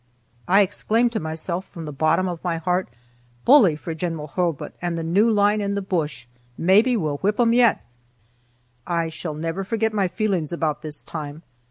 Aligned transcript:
I 0.47 0.61
exclaimed 0.61 1.11
to 1.11 1.19
myself 1.19 1.67
from 1.69 1.85
the 1.85 1.91
bottom 1.93 2.27
of 2.27 2.43
my 2.43 2.57
heart, 2.57 2.89
"Bully 3.45 3.75
for 3.75 3.93
General 3.93 4.29
Hurlbut 4.29 4.73
and 4.81 4.97
the 4.97 5.03
new 5.03 5.29
line 5.29 5.61
in 5.61 5.75
the 5.75 5.81
bush! 5.83 6.25
Maybe 6.57 6.97
we'll 6.97 7.17
whip 7.17 7.39
'em 7.39 7.53
yet." 7.53 7.83
I 8.87 9.09
shall 9.09 9.35
never 9.35 9.63
forget 9.63 9.93
my 9.93 10.07
feelings 10.07 10.51
about 10.51 10.81
this 10.81 11.03
time. 11.03 11.43